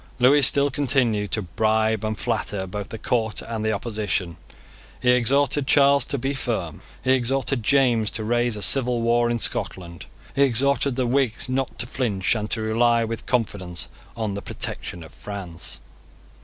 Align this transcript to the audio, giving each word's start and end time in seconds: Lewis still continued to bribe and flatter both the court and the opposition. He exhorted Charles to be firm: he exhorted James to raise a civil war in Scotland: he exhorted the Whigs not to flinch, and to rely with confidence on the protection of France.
Lewis 0.17 0.47
still 0.47 0.71
continued 0.71 1.29
to 1.29 1.43
bribe 1.43 2.03
and 2.03 2.17
flatter 2.17 2.65
both 2.65 2.89
the 2.89 2.97
court 2.97 3.43
and 3.43 3.63
the 3.63 3.71
opposition. 3.71 4.35
He 4.99 5.11
exhorted 5.11 5.67
Charles 5.67 6.03
to 6.05 6.17
be 6.17 6.33
firm: 6.33 6.81
he 7.03 7.11
exhorted 7.11 7.61
James 7.61 8.09
to 8.17 8.23
raise 8.23 8.55
a 8.57 8.63
civil 8.63 9.01
war 9.03 9.29
in 9.29 9.37
Scotland: 9.37 10.07
he 10.35 10.41
exhorted 10.41 10.95
the 10.95 11.05
Whigs 11.05 11.47
not 11.47 11.77
to 11.77 11.85
flinch, 11.85 12.33
and 12.33 12.49
to 12.49 12.61
rely 12.63 13.03
with 13.03 13.27
confidence 13.27 13.89
on 14.17 14.33
the 14.33 14.41
protection 14.41 15.03
of 15.03 15.13
France. 15.13 15.81